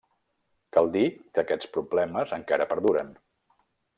[0.77, 1.03] Cal dir
[1.35, 3.15] que aquests problemes encara perduren.